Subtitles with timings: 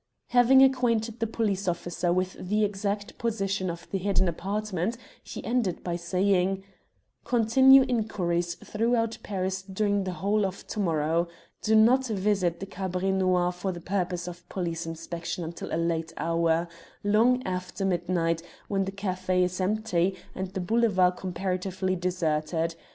[0.29, 5.83] Having acquainted the police officer with the exact position of the hidden apartment, he ended
[5.83, 6.63] by saying
[7.23, 11.27] "Continue inquiries throughout Paris during the whole of to morrow.
[11.61, 16.13] Do not visit the Cabaret Noir for the purpose of police inspection until a late
[16.17, 16.67] hour
[17.03, 22.73] long after midnight when the café is empty and the Boulevard comparatively deserted.